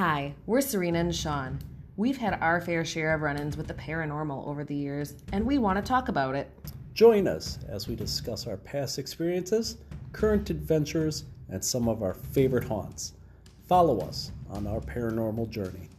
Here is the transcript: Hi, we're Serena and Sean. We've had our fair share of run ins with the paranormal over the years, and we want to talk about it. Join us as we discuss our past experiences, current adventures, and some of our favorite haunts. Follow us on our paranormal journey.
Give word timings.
Hi, 0.00 0.34
we're 0.46 0.62
Serena 0.62 1.00
and 1.00 1.14
Sean. 1.14 1.58
We've 1.98 2.16
had 2.16 2.38
our 2.40 2.62
fair 2.62 2.86
share 2.86 3.12
of 3.12 3.20
run 3.20 3.36
ins 3.36 3.58
with 3.58 3.66
the 3.66 3.74
paranormal 3.74 4.48
over 4.48 4.64
the 4.64 4.74
years, 4.74 5.12
and 5.30 5.44
we 5.44 5.58
want 5.58 5.76
to 5.76 5.86
talk 5.86 6.08
about 6.08 6.34
it. 6.34 6.50
Join 6.94 7.28
us 7.28 7.58
as 7.68 7.86
we 7.86 7.96
discuss 7.96 8.46
our 8.46 8.56
past 8.56 8.98
experiences, 8.98 9.76
current 10.14 10.48
adventures, 10.48 11.24
and 11.50 11.62
some 11.62 11.86
of 11.86 12.02
our 12.02 12.14
favorite 12.14 12.64
haunts. 12.64 13.12
Follow 13.68 14.00
us 14.00 14.32
on 14.48 14.66
our 14.66 14.80
paranormal 14.80 15.50
journey. 15.50 15.90